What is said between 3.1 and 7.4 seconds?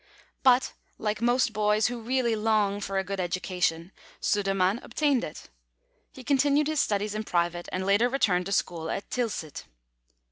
education, Sudermann obtained it; he continued his studies in